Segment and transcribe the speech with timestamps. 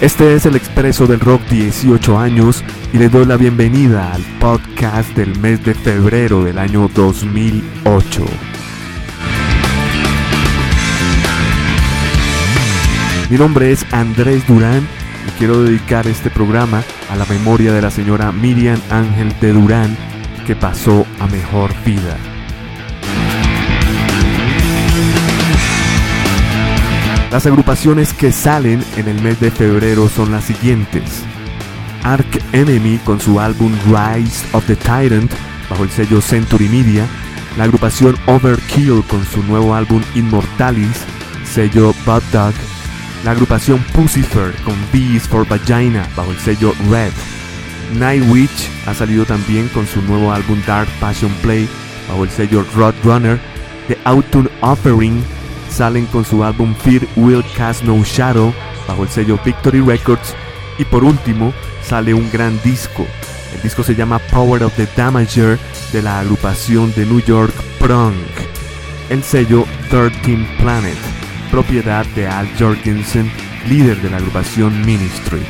[0.00, 2.62] Este es el Expreso del Rock 18 años
[2.92, 8.26] y le doy la bienvenida al podcast del mes de febrero del año 2008.
[13.30, 14.86] Mi nombre es Andrés Durán
[15.26, 19.96] y quiero dedicar este programa a la memoria de la señora Miriam Ángel de Durán
[20.46, 22.18] que pasó a mejor vida.
[27.30, 31.24] Las agrupaciones que salen en el mes de febrero son las siguientes.
[32.04, 35.30] Ark Enemy con su álbum Rise of the Tyrant
[35.68, 37.04] bajo el sello Century Media,
[37.58, 41.04] la agrupación Overkill con su nuevo álbum Immortalis,
[41.44, 42.54] sello Bud Dog,
[43.24, 47.10] la agrupación Pucifer con Bees for Vagina bajo el sello Red,
[47.94, 51.68] Nightwitch ha salido también con su nuevo álbum Dark Passion Play
[52.08, 53.40] bajo el sello Roadrunner,
[53.88, 55.24] The Autumn Offering
[55.76, 58.54] salen con su álbum Fear Will Cast No Shadow
[58.88, 60.34] bajo el sello Victory Records
[60.78, 61.52] y por último
[61.82, 63.06] sale un gran disco.
[63.54, 65.58] El disco se llama Power of the Damager
[65.92, 68.14] de la agrupación de New York Prong.
[69.10, 70.96] El sello 13 Planet,
[71.50, 73.30] propiedad de Al Jorgensen,
[73.68, 75.42] líder de la agrupación Ministry.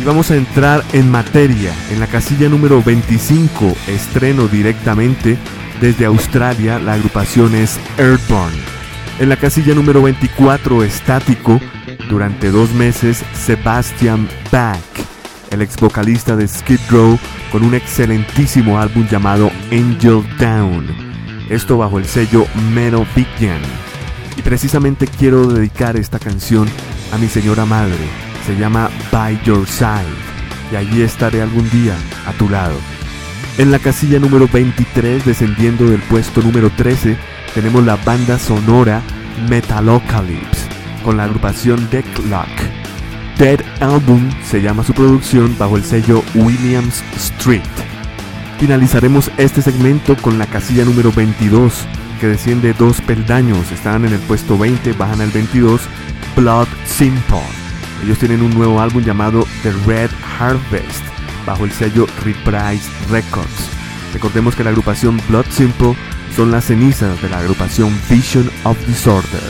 [0.00, 1.72] Y vamos a entrar en materia.
[1.90, 5.38] En la casilla número 25, estreno directamente
[5.80, 8.54] desde Australia, la agrupación es Earthborn.
[9.18, 11.60] En la casilla número 24, estático,
[12.08, 14.78] durante dos meses, Sebastian Bach,
[15.50, 17.18] el ex vocalista de Skid Row,
[17.52, 20.86] con un excelentísimo álbum llamado Angel Down.
[21.48, 23.60] Esto bajo el sello Metal Vision.
[24.36, 26.68] Y precisamente quiero dedicar esta canción
[27.12, 28.08] a mi señora madre.
[28.46, 30.34] Se llama By Your Side.
[30.72, 31.94] Y allí estaré algún día
[32.26, 32.93] a tu lado.
[33.56, 37.16] En la casilla número 23, descendiendo del puesto número 13,
[37.54, 39.00] tenemos la banda sonora
[39.48, 40.68] Metalocalypse
[41.04, 42.48] con la agrupación Decklock.
[43.38, 47.62] Dead Album se llama su producción bajo el sello Williams Street.
[48.58, 51.86] Finalizaremos este segmento con la casilla número 22,
[52.20, 55.80] que desciende dos peldaños, están en el puesto 20, bajan al 22,
[56.34, 57.38] Blood Simple.
[58.02, 61.13] Ellos tienen un nuevo álbum llamado The Red Harvest
[61.46, 63.70] bajo el sello Reprise Records.
[64.12, 65.94] Recordemos que la agrupación Blood Simple
[66.34, 69.40] son las cenizas de la agrupación Vision of Disorder.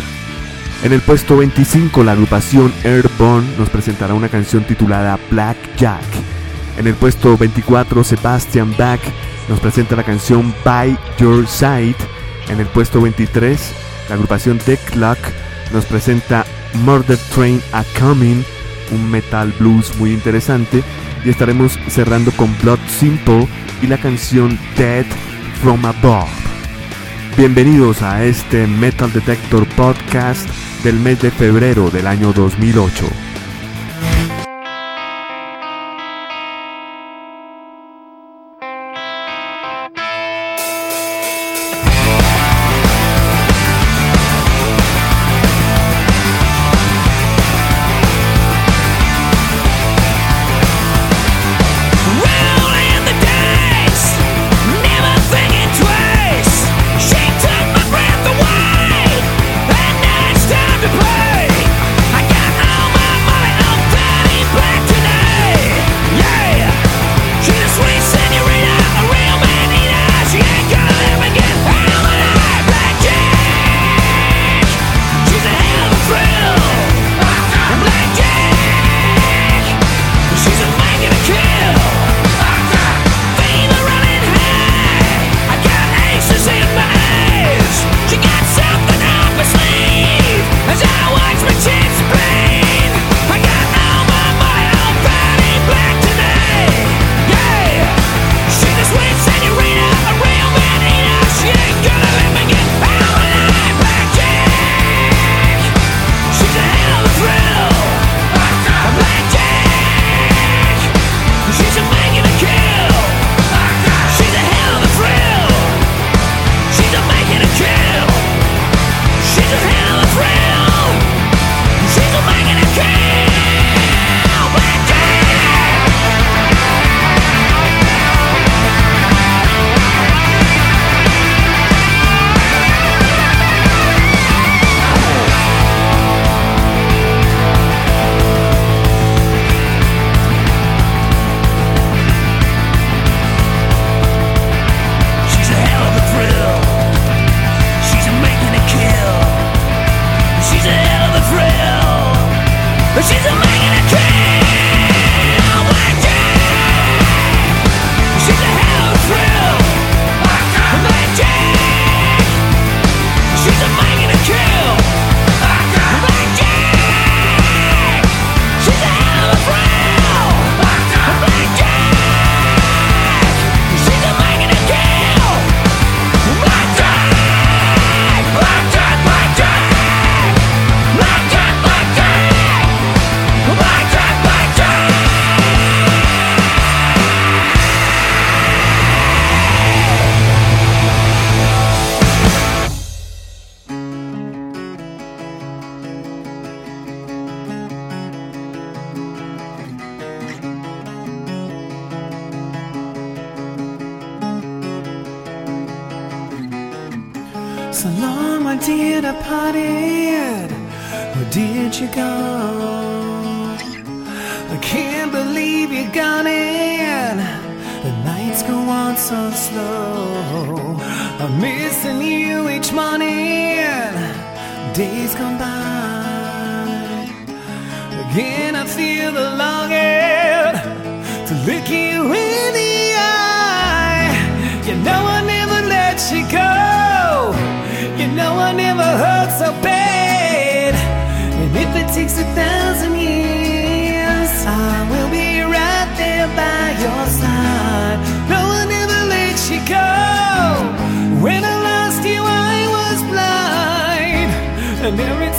[0.82, 6.05] En el puesto 25 la agrupación Airborne nos presentará una canción titulada Black Jack.
[6.77, 9.00] En el puesto 24 Sebastian Bach
[9.49, 11.97] nos presenta la canción By Your Side.
[12.49, 13.72] En el puesto 23
[14.09, 15.19] la agrupación Decklock
[15.72, 16.44] nos presenta
[16.84, 18.44] Murder Train a Coming,
[18.93, 20.82] un metal blues muy interesante
[21.25, 23.47] y estaremos cerrando con Blood Simple
[23.83, 25.07] y la canción Dead
[25.62, 26.29] from Above.
[27.37, 30.49] Bienvenidos a este Metal Detector Podcast
[30.85, 33.34] del mes de febrero del año 2008.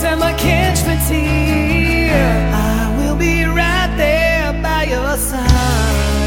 [0.06, 2.52] and my kinsman tear.
[2.54, 6.25] I will be right there by your side.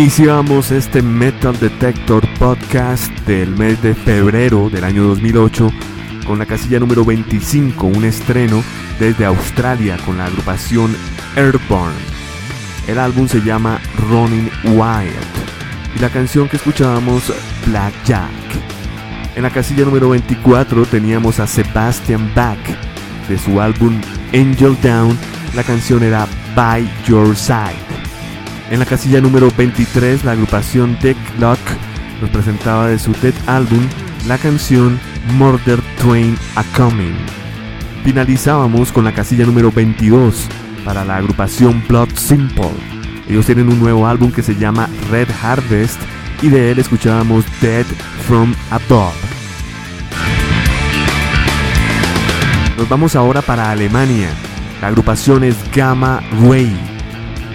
[0.00, 5.70] Iniciamos este Metal Detector Podcast del mes de febrero del año 2008
[6.26, 8.64] con la casilla número 25, un estreno
[8.98, 10.96] desde Australia con la agrupación
[11.36, 11.92] Airborne.
[12.88, 17.30] El álbum se llama Running Wild y la canción que escuchábamos
[17.66, 18.30] Black Jack.
[19.36, 22.56] En la casilla número 24 teníamos a Sebastian Bach
[23.28, 24.00] de su álbum
[24.32, 25.18] Angel Down,
[25.54, 27.89] la canción era By Your Side.
[28.70, 31.58] En la casilla número 23, la agrupación Deck Lock
[32.20, 33.80] nos presentaba de su Dead álbum
[34.28, 35.00] la canción
[35.36, 37.16] Murder Train A Coming.
[38.04, 40.46] Finalizábamos con la casilla número 22
[40.84, 42.70] para la agrupación Blood Simple.
[43.28, 46.00] Ellos tienen un nuevo álbum que se llama Red Harvest
[46.40, 47.86] y de él escuchábamos Dead
[48.28, 49.12] From Above.
[52.78, 54.28] Nos vamos ahora para Alemania.
[54.80, 56.89] La agrupación es Gamma Ray.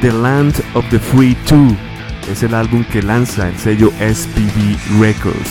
[0.06, 1.74] The Land of the Free 2
[2.32, 5.50] es el álbum que lanza el sello SPV Records.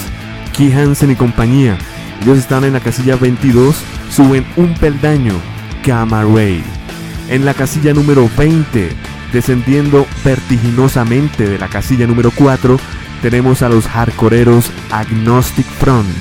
[0.52, 1.76] Key Hansen y compañía,
[2.22, 3.74] ellos están en la casilla 22,
[4.12, 5.32] suben un peldaño,
[5.84, 6.22] Gamma.
[7.28, 8.90] En la casilla número 20,
[9.32, 12.76] descendiendo vertiginosamente de la casilla número 4,
[13.22, 16.16] tenemos a los hardcoreeros Agnostic Front.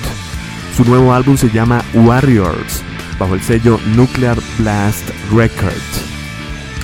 [0.76, 2.82] Su nuevo álbum se llama Warriors,
[3.20, 6.13] bajo el sello Nuclear Blast Records.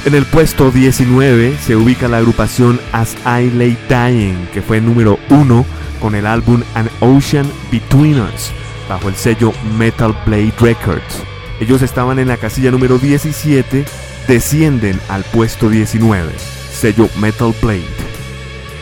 [0.06, 5.20] En el puesto 19 se ubica la agrupación As I Lay Dying, que fue número
[5.30, 5.66] 1
[6.00, 8.52] con el álbum An Ocean Between Us,
[8.88, 11.22] bajo el sello Metal Blade Records.
[11.60, 13.84] Ellos estaban en la casilla número 17,
[14.26, 16.32] descienden al puesto 19,
[16.72, 17.84] sello Metal Blade.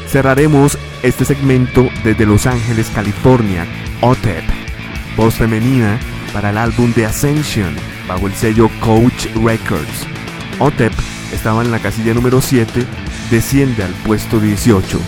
[0.08, 3.66] Cerraremos este segmento desde Los Ángeles, California,
[4.02, 4.44] OTEP,
[5.18, 6.00] voz femenina
[6.32, 7.76] para el álbum The Ascension,
[8.08, 10.06] bajo el sello Coach Records.
[10.60, 10.94] OTEP
[11.32, 12.86] estaba en la casilla número 7,
[13.30, 15.00] desciende al puesto 18.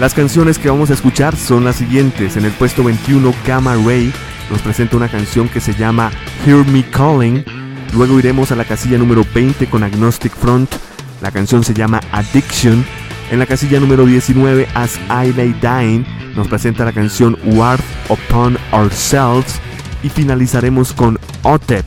[0.00, 2.36] Las canciones que vamos a escuchar son las siguientes.
[2.38, 4.12] En el puesto 21, Gamma Ray
[4.50, 6.10] nos presenta una canción que se llama
[6.46, 7.44] Hear Me Calling.
[7.92, 10.72] Luego iremos a la casilla número 20 con Agnostic Front.
[11.20, 12.84] La canción se llama Addiction.
[13.30, 16.04] En la casilla número 19, As I Lay Dying,
[16.34, 17.78] nos presenta la canción War
[18.08, 19.60] Upon Ourselves.
[20.02, 21.84] Y finalizaremos con OTEP,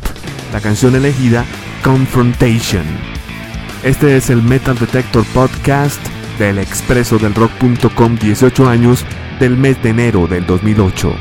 [0.53, 1.45] la canción elegida
[1.83, 3.12] Confrontation.
[3.83, 5.99] Este es el Metal Detector Podcast
[6.39, 9.05] del expreso del rock.com 18 años
[9.41, 11.13] del mes de enero del 2008.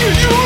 [0.00, 0.43] you.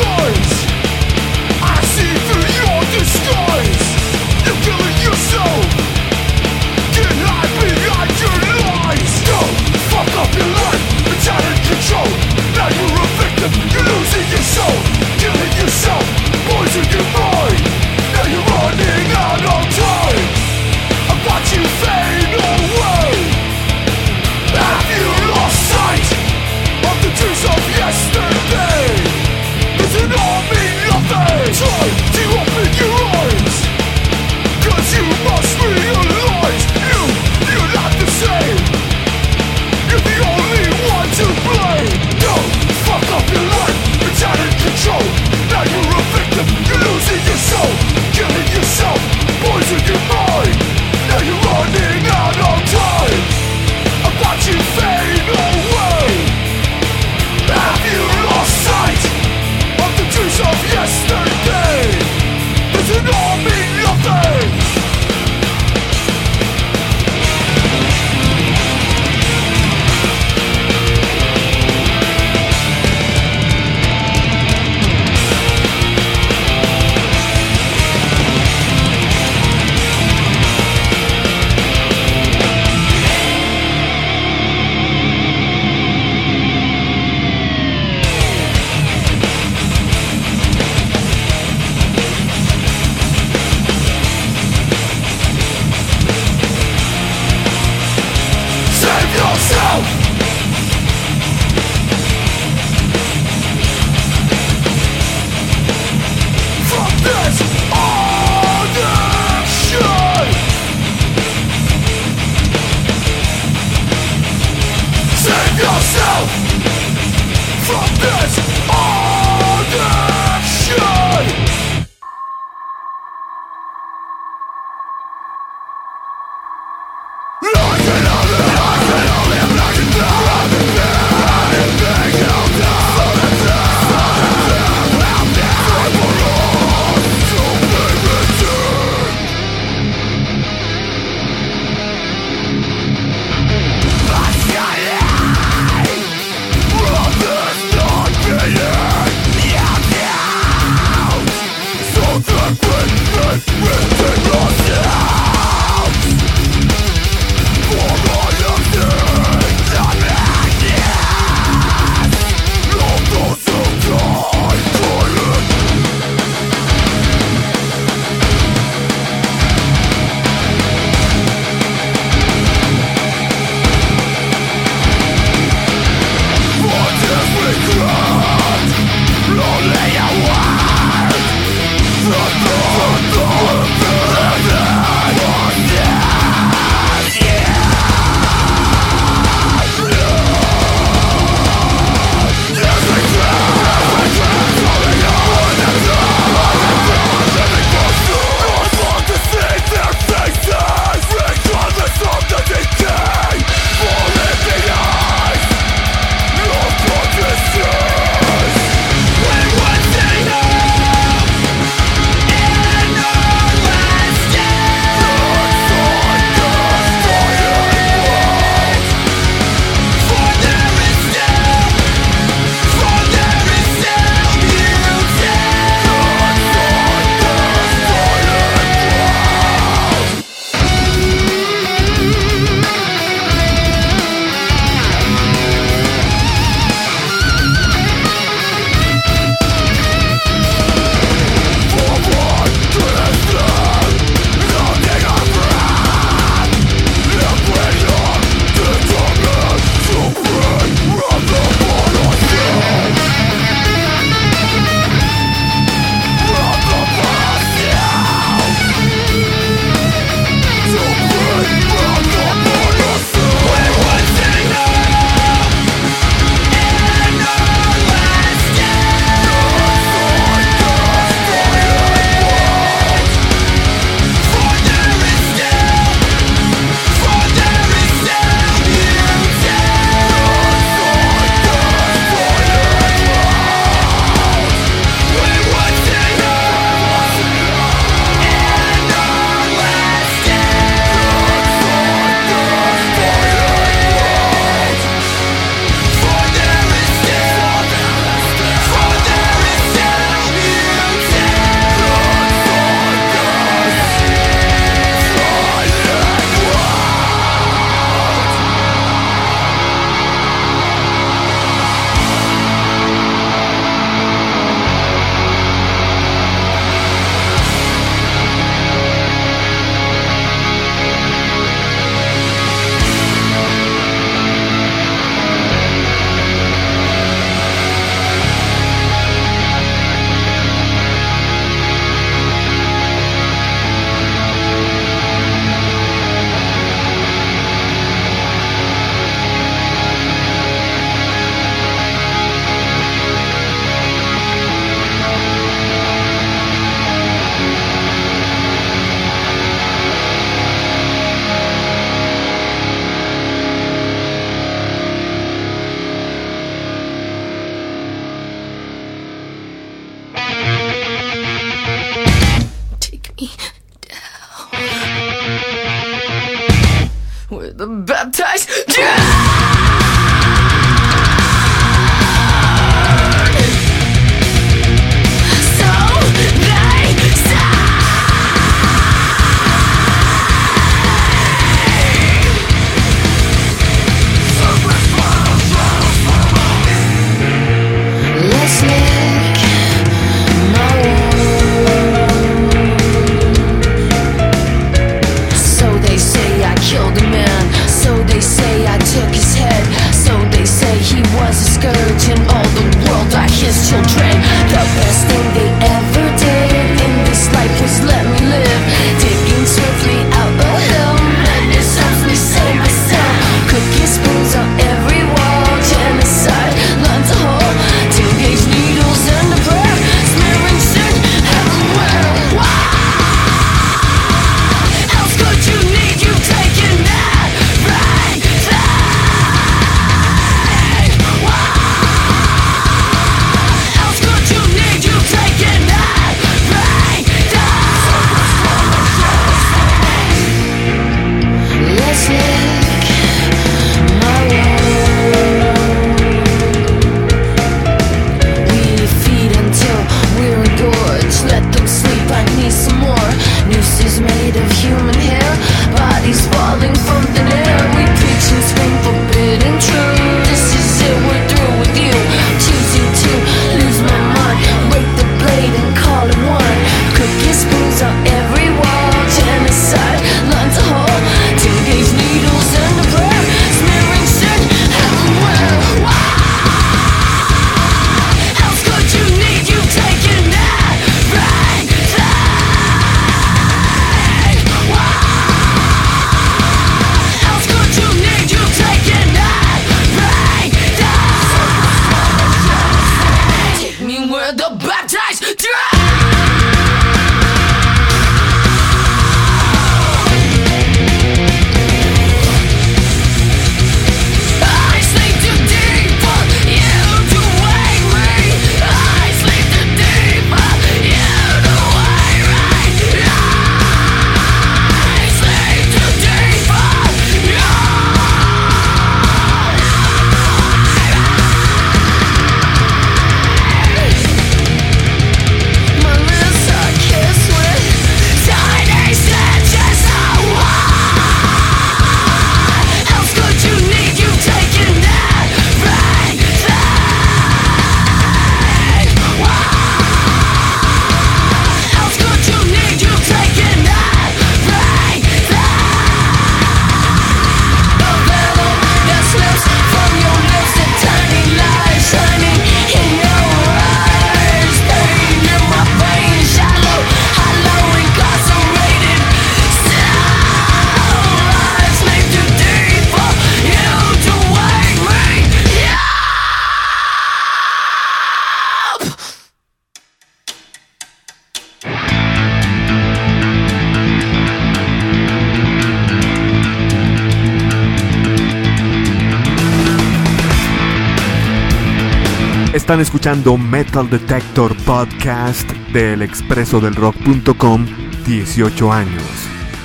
[582.69, 587.65] Están escuchando Metal Detector Podcast del expreso del rock.com
[588.05, 589.01] 18 años.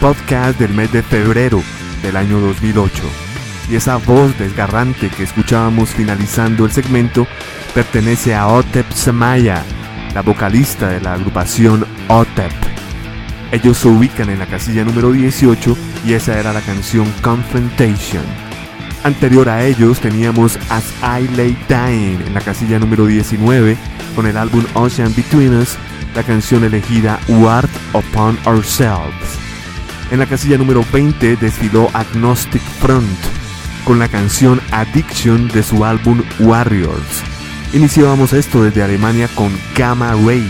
[0.01, 1.63] Podcast del mes de febrero
[2.01, 3.03] del año 2008.
[3.69, 7.27] Y esa voz desgarrante que escuchábamos finalizando el segmento
[7.75, 9.63] pertenece a Otep Samaya,
[10.15, 12.53] la vocalista de la agrupación Otep.
[13.53, 15.77] Ellos se ubican en la casilla número 18
[16.07, 18.44] y esa era la canción Confrontation.
[19.05, 23.77] Anterior a ellos teníamos As I Lay Dying en la casilla número 19
[24.17, 25.77] con el álbum Ocean Between Us,
[26.15, 29.39] la canción elegida Ward Upon Ourselves.
[30.11, 33.19] En la casilla número 20 desfiló Agnostic Front
[33.85, 37.23] con la canción Addiction de su álbum Warriors.
[37.75, 40.49] Iniciábamos esto desde Alemania con Gamma Ray,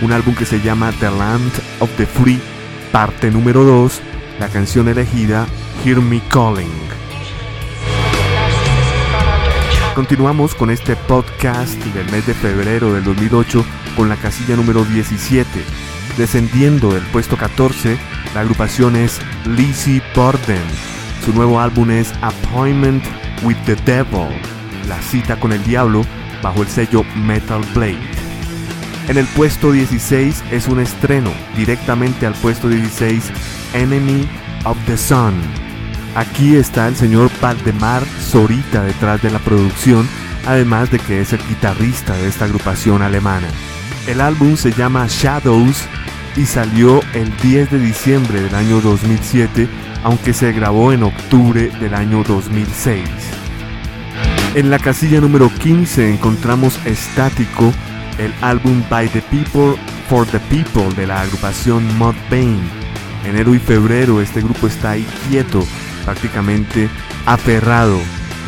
[0.00, 2.40] un álbum que se llama The Land of the Free,
[2.92, 4.00] parte número 2,
[4.38, 5.46] la canción elegida
[5.84, 6.99] Hear Me Calling.
[9.94, 13.64] Continuamos con este podcast del mes de febrero del 2008
[13.96, 15.48] con la casilla número 17.
[16.16, 17.98] Descendiendo del puesto 14,
[18.32, 20.62] la agrupación es Lizzie Borden.
[21.24, 23.04] Su nuevo álbum es Appointment
[23.42, 24.28] with the Devil,
[24.88, 26.02] la cita con el diablo,
[26.40, 27.98] bajo el sello Metal Blade.
[29.08, 33.24] En el puesto 16 es un estreno, directamente al puesto 16,
[33.74, 34.28] Enemy
[34.64, 35.69] of the Sun.
[36.20, 40.06] Aquí está el señor Valdemar Zorita detrás de la producción,
[40.46, 43.48] además de que es el guitarrista de esta agrupación alemana.
[44.06, 45.86] El álbum se llama Shadows
[46.36, 49.66] y salió el 10 de diciembre del año 2007,
[50.02, 53.00] aunque se grabó en octubre del año 2006.
[54.56, 57.72] En la casilla número 15 encontramos Estático,
[58.18, 62.60] el álbum By the People for the People de la agrupación Mudvayne.
[63.24, 65.64] Enero y febrero este grupo está ahí quieto,
[66.04, 66.88] prácticamente
[67.26, 67.98] aferrado.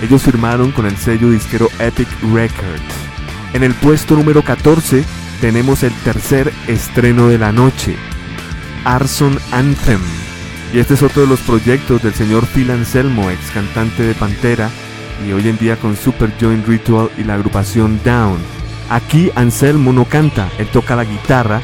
[0.03, 2.83] Ellos firmaron con el sello disquero Epic Records.
[3.53, 5.05] En el puesto número 14
[5.41, 7.97] tenemos el tercer estreno de la noche,
[8.85, 10.01] Arson Anthem.
[10.73, 14.71] Y este es otro de los proyectos del señor Phil Anselmo, ex cantante de Pantera,
[15.27, 18.39] y hoy en día con Super Joint Ritual y la agrupación Down.
[18.89, 21.61] Aquí Anselmo no canta, él toca la guitarra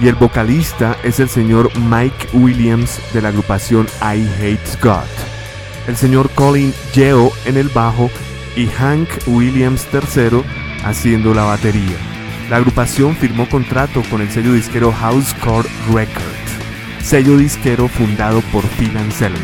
[0.00, 5.08] y el vocalista es el señor Mike Williams de la agrupación I Hate God.
[5.86, 8.10] El señor Colin Yeo en el bajo
[8.56, 10.42] y Hank Williams III
[10.84, 11.96] haciendo la batería.
[12.48, 16.50] La agrupación firmó contrato con el sello disquero Housecore Records,
[17.02, 19.38] sello disquero fundado por Phil Anselmo.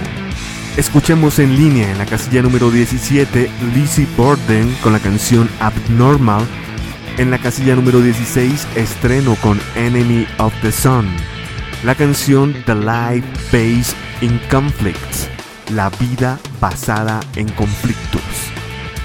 [0.76, 6.46] Escuchemos en línea en la casilla número 17 Lizzie Borden con la canción Abnormal.
[7.18, 11.06] En la casilla número 16 estreno con Enemy of the Sun.
[11.82, 15.26] La canción The Life Based in Conflicts.
[15.72, 18.20] La vida basada en conflictos.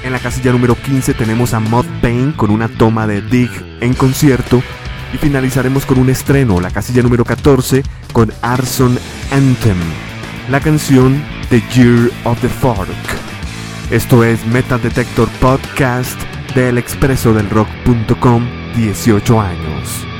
[0.03, 3.49] En la casilla número 15 tenemos a Mudvayne con una toma de Dig
[3.79, 4.61] en concierto.
[5.13, 7.81] Y finalizaremos con un estreno, la casilla número 14,
[8.11, 8.99] con Arson
[9.31, 9.77] Anthem.
[10.49, 12.89] La canción The Year of the Fork.
[13.89, 16.19] Esto es Metal Detector Podcast
[16.53, 18.45] del expreso del rock.com
[18.75, 20.10] 18 años.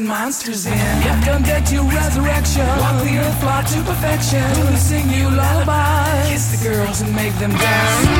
[0.00, 0.72] and monsters in.
[0.72, 2.66] I've come get to resurrection.
[2.66, 4.42] Walk the earth, fly to perfection.
[4.54, 6.30] Do we sing you lullabies?
[6.30, 8.19] Kiss the girls and make them dance.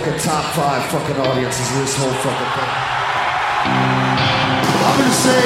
[0.00, 2.72] fucking top five fucking audiences in this whole fucking thing.
[4.80, 5.44] I'm gonna say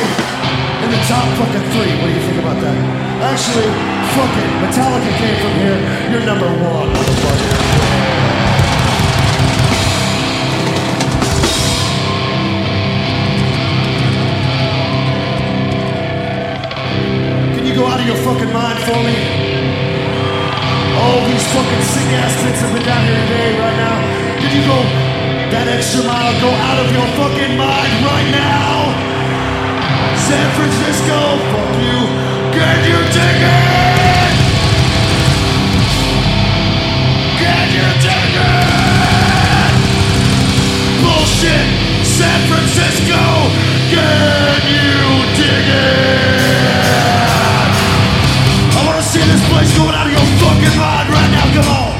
[0.78, 1.90] in the top fucking three.
[1.98, 2.78] What do you think about that?
[3.34, 3.66] Actually,
[4.14, 4.50] fuck it.
[4.62, 5.78] Metallica came from here.
[6.12, 7.74] You're number one, motherfucker.
[17.74, 19.18] go out of your fucking mind for me?
[20.94, 24.13] All these fucking sick ass kids have been down here today, right now.
[24.44, 24.76] Did you go
[25.56, 26.36] that extra mile?
[26.36, 28.92] Go out of your fucking mind right now.
[30.20, 31.16] San Francisco,
[31.48, 32.04] fuck you.
[32.52, 34.36] Can you take it?
[37.40, 39.72] Can you take it?
[41.00, 41.64] Bullshit,
[42.04, 43.48] San Francisco.
[43.96, 46.44] Can you dig it?
[48.76, 51.48] I wanna see this place going out of your fucking mind right now.
[51.56, 51.93] Come on.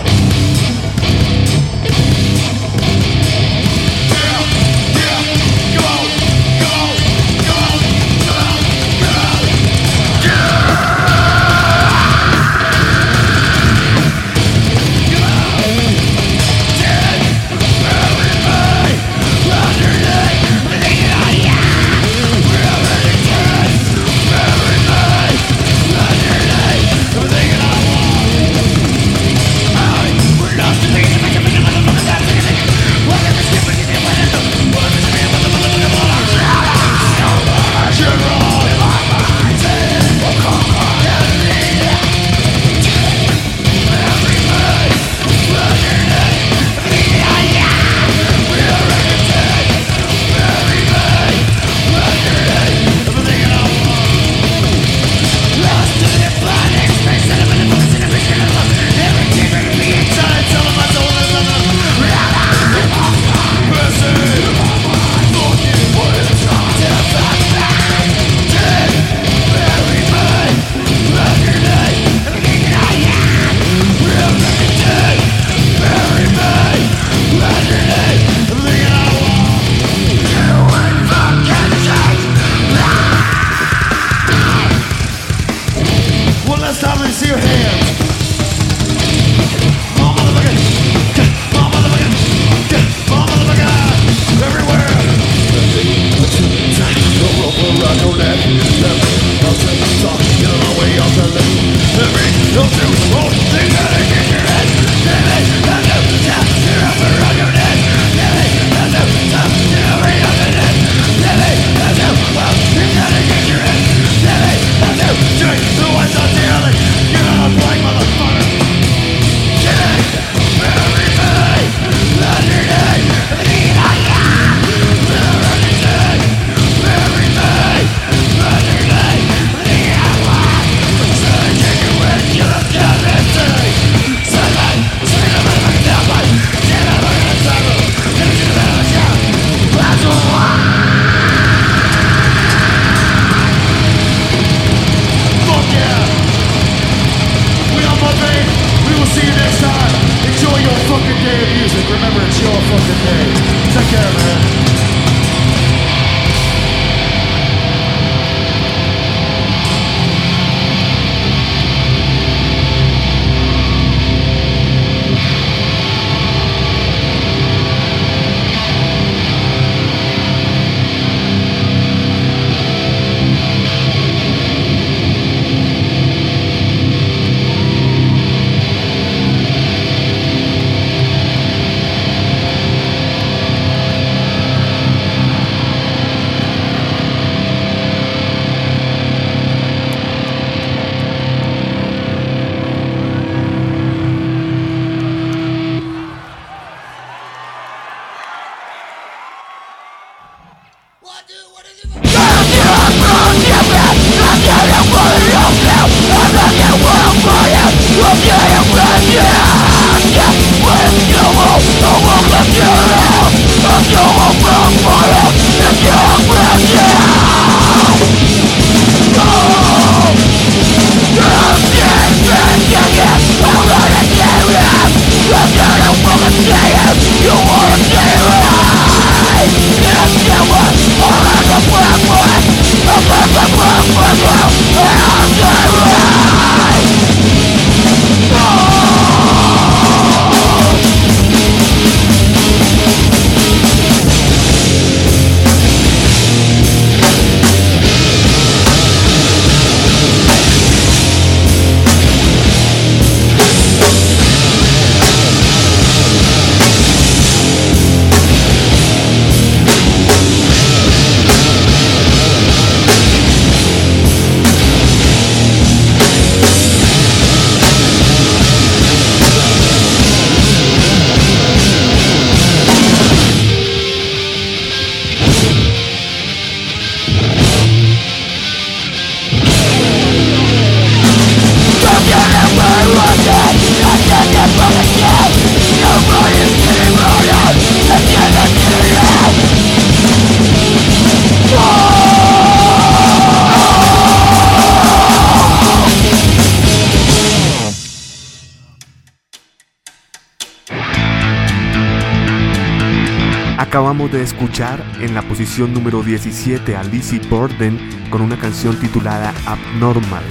[304.25, 307.79] Escuchar en la posición número 17 a Lizzie Borden
[308.11, 310.25] con una canción titulada Abnormal.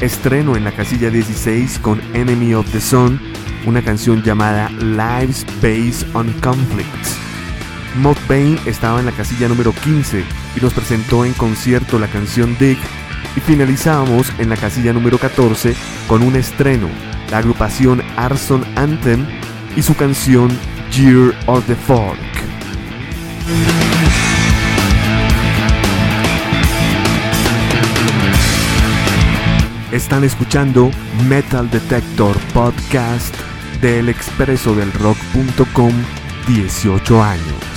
[0.00, 3.20] Estreno en la casilla 16 con Enemy of the Sun,
[3.66, 7.16] una canción llamada Lives Based on Conflicts.
[7.96, 10.24] Mudvayne estaba en la casilla número 15
[10.56, 12.78] y nos presentó en concierto la canción Dig
[13.36, 15.74] y finalizamos en la casilla número 14
[16.06, 16.88] con un estreno,
[17.30, 19.26] la agrupación Arson Anthem
[19.76, 20.50] y su canción
[20.92, 22.35] Year of the Folk.
[29.92, 30.90] Están escuchando
[31.28, 33.34] Metal Detector Podcast
[33.80, 35.92] del expreso del rock.com
[36.46, 37.75] 18 años.